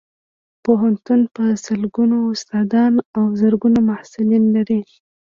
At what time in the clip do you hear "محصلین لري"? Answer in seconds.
3.89-4.81